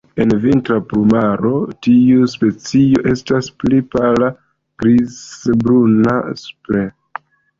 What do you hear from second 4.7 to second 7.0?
grizbruna supre.